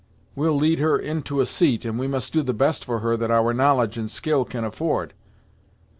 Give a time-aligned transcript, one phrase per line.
[0.35, 3.15] We'll lead her in to a seat, and we must do the best for her
[3.17, 5.13] that our knowledge and skill can afford."